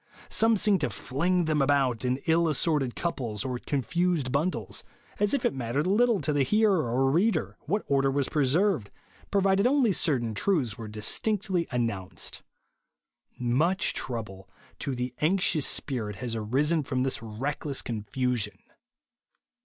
[0.31, 4.83] Some seem to fling them about in ill as sorted couples, or confused bundles,
[5.19, 8.89] as if it mattered little to the hearer or reader what order was preserved,
[9.29, 12.41] provided only certain truths were distinctly announced.
[13.37, 18.57] Much trouble to the anxious spirit has arisen from this reckless confusion.